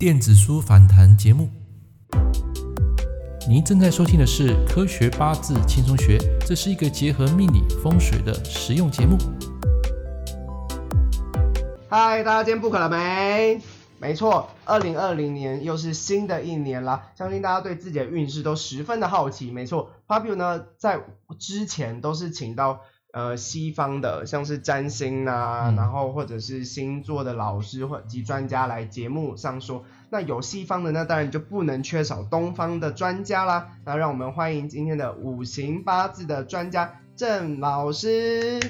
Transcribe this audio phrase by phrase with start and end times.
[0.00, 1.50] 电子书访谈节目，
[3.48, 9.18] 您正在收听的是《科学八字轻松学》，这是一个结合命理风水的实用节目。
[11.88, 13.60] 嗨，大家今天不可了没？
[13.98, 19.50] 没错，二零二零年又是新的一年啦，相信大家对自己的运势都十分的好奇。
[19.50, 21.00] 没错，Papio 呢在
[21.40, 22.82] 之前都是请到。
[23.18, 33.70] 呃，西方的像是占星啊，嗯、然后或者是星座的老师或及专家来节目上说，那有西方的，那当然就不能缺少东方的专家啦。
[33.84, 38.60] 那让我们欢迎今天的五行八字的专家郑老师。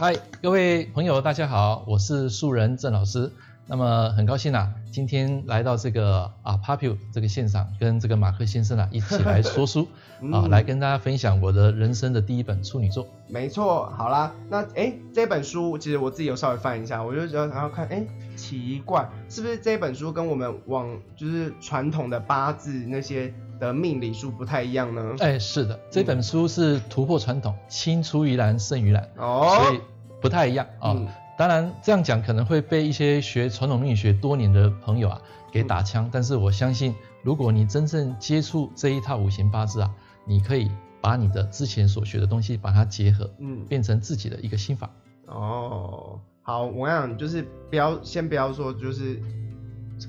[0.00, 3.30] 嗨，各位朋友，大家好，我是素人郑老师。
[3.68, 9.88] 那么很高兴啊，今天来到这个啊 Papio 这个现场，跟这个马克先生啊 一起来说书、
[10.20, 13.04] 嗯、啊，来跟大家分享我的人生的第一本处女作。
[13.26, 18.06] 没错，好啦，那诶这本书其实我自己有稍微翻一下，我就觉得然后看诶
[18.36, 25.16] 奇怪，是不是这本书跟我们往就是传统的八字那些的命理书不太一样呢？
[25.18, 29.80] 哎，是的，这本书是突破传统，青出于蓝胜于蓝哦，所以
[30.22, 30.92] 不太一样啊。
[30.94, 35.20] 嗯当然，这样讲可能会被一些学传统命理学多年的朋友啊
[35.52, 36.06] 给打枪。
[36.06, 40.70] 嗯、但是我相信，如果你真正接触这一套五行八字啊，你可以
[41.00, 44.90] 把你的之前所学的东西把它结合，嗯，变成自己的一个心法。
[45.26, 49.20] 哦，好，我想就是不要先不要说就是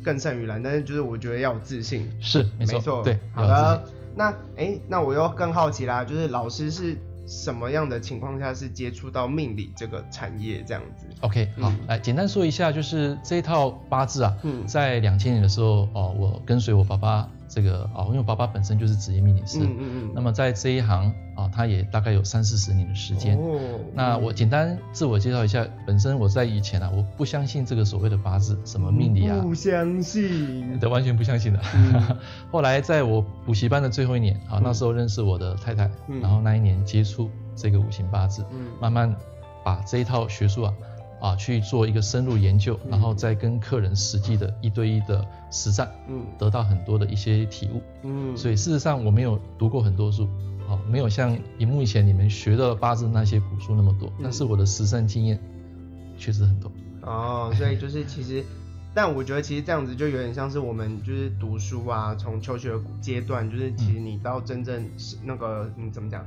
[0.02, 2.10] 更胜于蓝，但是就是我觉得要有自信。
[2.22, 3.84] 是，没错，没错，对，好的。
[4.16, 6.98] 那哎，那我又更好奇啦，就是老师是。
[7.28, 17.30] 什么样的情况下是接触到命理这个产业这样子？OK，好，嗯、来简单说一下，就是这一套八字啊，嗯、在两千年的时候哦，我跟随我爸爸。
[17.58, 23.36] 这个啊，因为我爸爸本身就是职业命理师，嗯嗯嗯，那么在这一行啊，他也大概有三四十年的时间。
[23.36, 23.60] 哦，
[23.96, 31.60] 那我简单自我介绍一下，本身我在以前啊，我不相信这个所谓的八字，什么命理啊，不相信，对，完全不相信的。
[31.74, 32.16] 嗯、
[32.52, 39.16] 后来在我补习班的最后一年啊，那时候认识我的太太，嗯、然后那一年接触这个五行八字，嗯，慢慢
[39.66, 40.72] 把这一套学术啊。
[41.20, 50.28] 啊，去做一个深入研究，然后再跟客人实际的一对一的实战，嗯，得到很多的一些体悟，嗯，所以事实上我没有读过很多书，
[50.70, 55.40] 啊，没有像荧幕前你们学的八字那些古书那么多，但是我的实战经验
[56.18, 56.72] 确实很多。
[57.02, 58.44] 哦，所以就是其实，
[58.94, 66.26] 但我觉得其实这样子就有点像是我们就是读书啊，从求学阶段，就是其实你到真正是那个你怎么讲？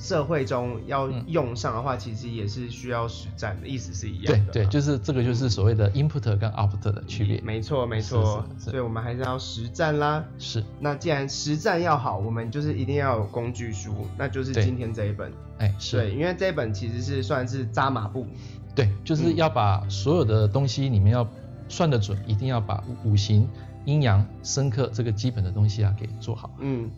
[0.00, 4.52] 社会中要用上的话，其实也是需要实战的，意思是一样的。
[4.52, 7.38] 对对，就是这个就是所谓的 input 跟 output 的区别。
[7.42, 10.24] 没错没错，所以我们还是要实战啦。
[10.38, 10.64] 是。
[10.80, 15.30] 那既然实战要好，我们就是一定要有工具书，那就是今天这一本。
[15.58, 15.98] 哎，是。
[15.98, 18.26] 对，因为这一本其实是算是扎马步。
[18.74, 21.28] 对，就是要把所有的东西里面要
[21.68, 23.46] 算得准，一定要把五行、
[23.84, 26.50] 阴阳、生克这个基本的东西啊给做好。
[26.60, 26.90] 嗯。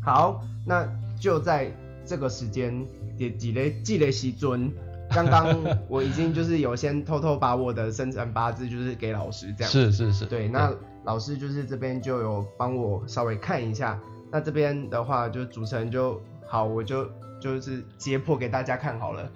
[0.00, 0.88] 好，那
[1.18, 1.72] 就在。
[2.08, 2.86] 这个时间
[3.18, 4.72] 也几雷几雷西尊，
[5.14, 5.54] 刚刚
[5.88, 10.74] 我已经就是有先偷偷把我的生辰八字就是给老师这样，是是是，对， 那
[11.04, 14.00] 老师就是这边就有帮我稍微看一下，
[14.32, 17.08] 那这边的话就主持人就好，我就
[17.38, 19.30] 就是解破给大家看好了，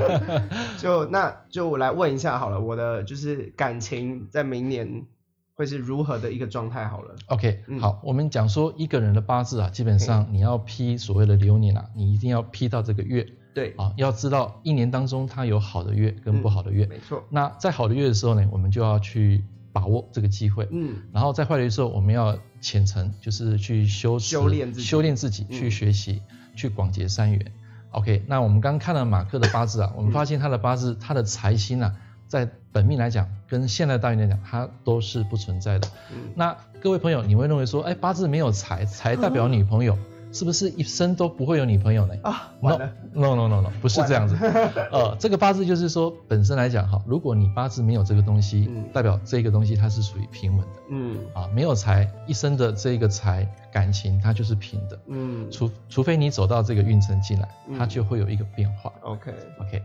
[0.78, 5.06] 就那就我来问一下好了，我的就是感情在明年。
[5.54, 6.86] 会是如何的一个状态？
[6.88, 17.22] 好了，OK，、嗯、好，我们讲说一个人的八字啊，基本上你要批所谓的流年啊，你一定要批到这个月，对啊，要知道一年当中它有好的月跟不好的月，嗯、没错。
[17.28, 27.52] 那在好的月的时候呢，我们就要去把握这个机会，嗯，然后在坏的时候，我们要虔诚，就是去修修炼自己，修炼自己，去学习，嗯、去广结善缘。
[27.90, 31.94] OK，那我们刚刚看了马克的八字啊，我们发现他的八字，他的财星啊。
[32.32, 35.86] 在本命来讲，跟现在大运来讲，它都是不存在的。
[36.10, 42.14] 嗯、那各位朋友，你会认为说，哎，八字没有财，财代表女朋友，嗯、是不是一生都不会有女朋友呢？
[42.22, 42.78] 啊，no
[43.12, 44.34] no no no no，不是这样子。
[44.90, 50.80] 呃，这个八字就是说，本身来讲哈，如果你八字没有这个东西，嗯、代表这个东西它是属于平稳的。
[50.88, 54.98] 嗯，啊，没有财，一生的这个财感情它就是平的。
[55.08, 57.46] 嗯，除除非你走到这个运程进来，
[57.76, 58.90] 它就会有一个变化。
[59.02, 59.82] OK OK。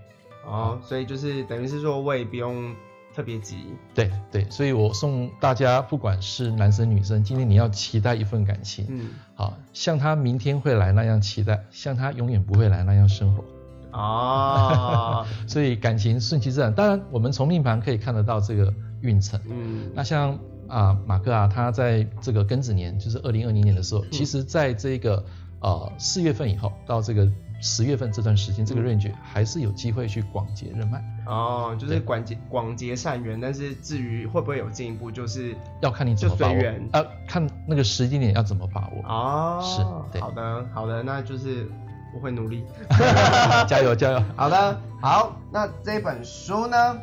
[0.48, 2.74] 哦，所以就是等于是说，我也不用
[3.14, 3.58] 特别急。
[3.94, 13.44] 对对，所以我送大家，不管是男生女生，今天你要期待一份感情，嗯，好像他明天会来那样期待，像他永远不会来那样生活。
[13.92, 16.74] 哦， 所以感情顺其自然。
[16.74, 19.40] 当然，我们从命盘可以看得到这个运程。
[19.50, 25.26] 嗯，那像啊马克啊，他在这个庚子年，就是二零二零年的时候，嗯、其实在这个
[25.60, 27.28] 呃四月份以后到这个
[27.62, 31.04] 十月份这段时间，这个 range 嗯还是有机会去广结人脉。
[31.26, 36.62] 哦，就是广结广结善缘，但是至于会不会有进一步，就是要看你怎么把握
[36.92, 39.04] 啊，看那个时间点要怎么把握。
[39.04, 39.84] 哦，是
[40.14, 41.70] 对好的，好的，那就是
[42.16, 42.64] 我会努力
[43.68, 44.24] 加油加油。
[44.36, 46.98] 好的，好，那这本书呢，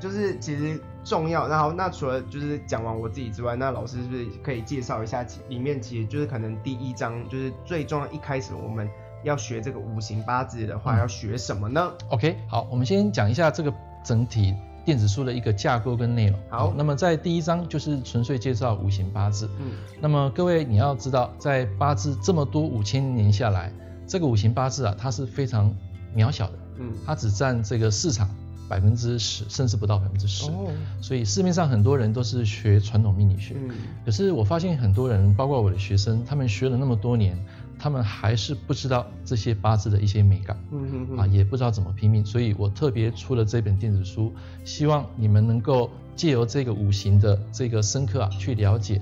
[0.00, 8.90] 就是其实重要，然后那除了就是讲完我自己之外，那老师是不是可以介绍一下其里面其实就是可能第一章就是最重要，一开始我们
[9.22, 13.72] 要学这个五行八字的话，嗯要学什么呢？OK，好，我们先讲一下这个
[14.04, 14.52] 整体
[14.84, 16.38] 电子书的一个架构跟内容。
[16.48, 19.48] 好那么在第一章就是纯粹介绍五行八字。
[19.60, 23.72] 嗯，那么各位你要知道，在八字这么多五千年下来，
[24.08, 25.72] 这个五行八字啊，它是非常
[26.16, 28.28] 渺小的，嗯，它只占这个市场
[28.68, 30.50] 百分之十，甚至不到百分之十。
[30.50, 30.70] 哦，
[31.00, 33.70] 所以市面上很多人都是学传统命理学，嗯，
[34.04, 37.38] 可是我发现很多人，包括我的学生，他们学了那么多年，
[37.78, 40.56] 他们还是不知道这些八字的一些美感。
[40.70, 44.34] 嗯哼哼啊，也不知道怎么拼命，所以我特别出了这本电子书，
[44.64, 49.00] 希望你们能够借由这个五行的这个深刻啊，去了解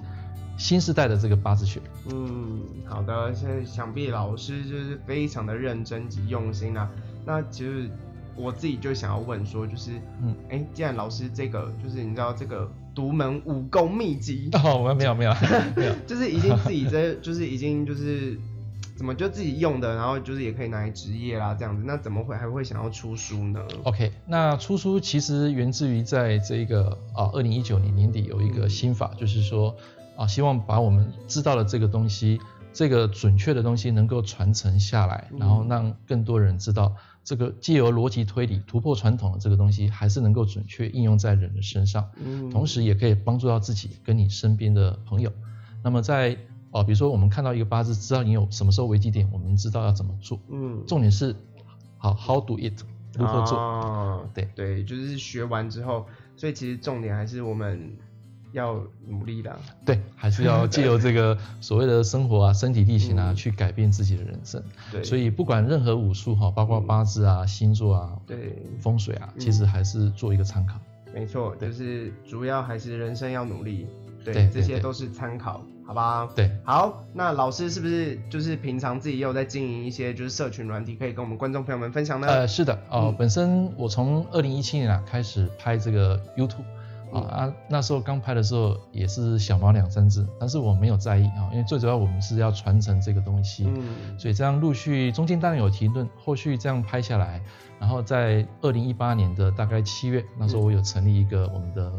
[0.56, 1.81] 新时代的这个八字学。
[2.12, 6.88] 嗯，好的，现在想必老师就是非常的认真及用心啊。
[7.26, 7.88] 那其实
[8.37, 9.93] 我自己就想要问说，就是，
[10.23, 15.33] 嗯，哎、既然老师这个就是你知道这个独门武功秘籍，哦，我没有没有
[15.77, 18.39] 没有，就是已经自己这就是已经就是
[18.97, 29.75] 怎么就自己用的，然后就是也可以拿来职业啦这样子，那怎么会还会想要出书呢？OK，那出书其实源自于在这个啊，二零一九年年底有一个新法，就是说
[30.17, 32.41] 啊，希望把我们知道的这个东西，
[32.73, 45.32] 这个准确的东西能够传承下来，然后让更多人知道，这个借由逻辑推理突破传统的这个东西，还是能够准确应用在人的身上，嗯，同时也可以帮助到自己跟你身边的朋友。
[45.82, 46.37] 那么在
[46.71, 50.38] 哦，比如说我们看到一个八字，知道你有什么时候危机点，我们知道要怎么做。
[50.50, 51.35] 嗯，重点是
[51.97, 52.79] 好 how do it
[53.15, 53.56] 如何做？
[53.59, 56.06] 哦、对对，就是学完之后，
[56.37, 57.97] 所以其实重点还是我们
[58.55, 59.55] 要努力的。
[59.85, 64.62] 对，还是要借由这个 所谓的生活啊、身体力行啊，嗯去改变自己的人生。
[64.91, 70.77] 对，所以不管任何武术哈，包括八字啊、星座啊、对，风水啊，嗯其实还是做一个参考。
[71.12, 73.87] 没错，就是主要还是人生要努力。
[74.25, 76.27] 对，这些都是参考，好吧？
[76.35, 82.27] 对，好，那老师是不是就是平常自己也有在经营一些就是社群软体，可以跟我们观众朋友们分享呢？
[82.27, 86.65] 呃，是的，哦、嗯本身我从二零一七年啊开始拍这个 YouTube。
[87.14, 97.40] 嗯啊啊，那时候刚拍的时候也是小毛两三只，但是我没有在意啊，因为最主要我们是要传承这个东西，嗯，所以这样陆续中间当然有停顿，后续这样拍下来，
[97.78, 101.90] 然后在二零一八年的大概七月，那时候我有成立一个我们的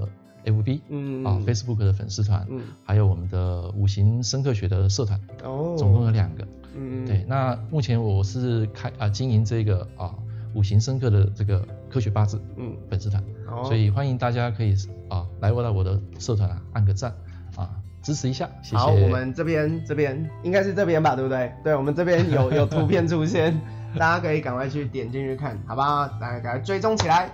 [0.45, 1.23] FB，嗯。
[1.23, 10.13] 啊 Facebook 的粉丝团，嗯，还有我们的五行生科学的社团，哦，总共有两个，嗯，对，那目前我是开啊经营这个啊
[10.53, 13.23] 五行生科的这个科学八字，嗯，粉丝团。
[13.47, 14.75] 哦，所以欢迎大家可以
[15.09, 17.13] 啊来我到我的社团啊按个赞
[17.55, 17.69] 啊
[18.01, 18.77] 支持一下，谢谢。
[18.77, 21.51] 好，我们这边这边应该是这边吧，对不对？
[21.63, 23.59] 对，我们这边有有图片出现，
[23.97, 26.07] 大家可以赶快去点进去看，好不好？
[26.19, 27.29] 大家赶快追踪起来。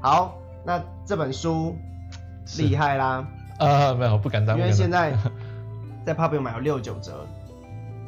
[0.00, 1.74] 好，那这本书
[2.58, 3.26] 厉害啦，
[3.58, 5.12] 啊没有不敢当，因为现在
[6.04, 7.26] 在 Pubu 买有六九折，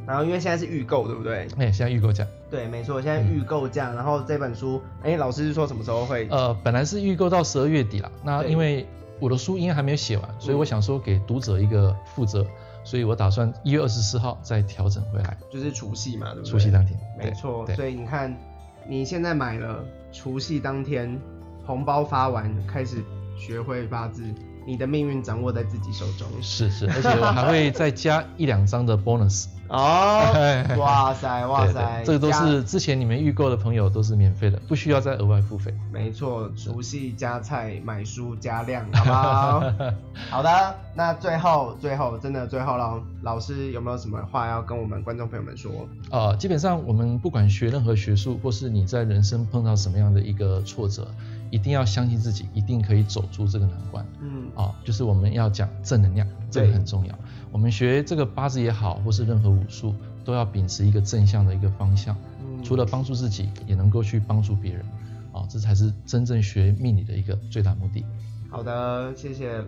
[0.08, 1.46] 然后因为现在是预购，对不对？
[1.58, 6.26] 哎现在预购价，对，没错，现在预购价，然后这本书，哎，老师是说什么时候会？
[6.31, 8.88] 呃本来是预购到十二月底啦，那因为
[9.20, 12.46] 我的书应该还没有写完，所以我想说给读者一个负责，
[12.84, 16.50] 所以我打算一月二十四号再调整回来，就是除夕嘛，对不对？
[16.50, 18.34] 除夕当天，对没错，所以你看，
[18.88, 21.20] 你现在买了，除夕当天
[21.67, 23.05] 红包发完，开始
[23.36, 24.22] 学会八字，
[24.67, 26.27] 你的命运掌握在自己手中。
[26.41, 29.48] 是是，而且我还会再加一两张的 bonus。
[29.69, 35.72] 哦，哇塞 哇对塞，对这个都是之前你们预购的朋友都是免费的，不需要再额外付费。
[35.93, 39.72] 没错，熟悉加菜，买书加量，好不好？
[40.31, 45.70] 好的，那最后最后真的最后了，老师有没有什么话要跟我们观众朋友们说？
[46.10, 51.06] 呃，基本上我们不管学任何学术，或是你在人生碰到什么样的一个挫折，
[51.50, 54.06] 一定要相信自己，一定可以走出这个难关。
[54.20, 57.19] 嗯，啊、就是我们要讲正能量，这个很重要。
[57.50, 64.84] 我们学这个八字也好，或是任何武术，都要秉持一个正向的一个方向，嗯除了帮助自己，也能够去帮助别人。
[65.32, 68.05] 啊、这才是真正学命理的一个最大目的。
[68.50, 69.62] 好的，谢谢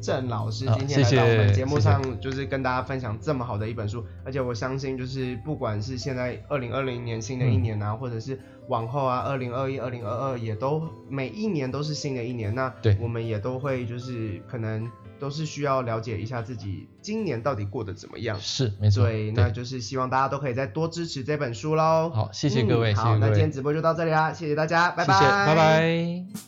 [0.00, 18.38] 郑老师今天来到我们节目上，就是跟大家分享这么好的一本书，而且我相信，就是不管是现在二零二零年新的一年啊，嗯或者是往后啊，二零二一、二零二二也都每一年都是新的一年，那对我们也都会就是可能都是需要了解一下自己今年到底过得怎么样。
[18.38, 19.04] 是，没错。
[19.04, 22.10] 对，那就是希望大家都可以再多支持这本书喽。
[22.14, 23.16] 好，谢谢各位，嗯、好。
[23.16, 26.47] 那今天直播就到这里啦，谢谢大家，拜拜，谢谢，拜拜。